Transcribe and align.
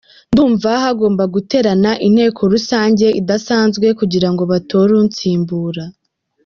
Ndumva 0.31 0.69
hagomba 0.83 1.23
guterana 1.35 1.91
inteko 2.07 2.41
rusange 2.53 3.05
idasanzwe 3.19 3.87
kugira 3.99 4.27
ngo 4.31 4.43
batore 4.51 4.91
unsimbura. 5.01 5.83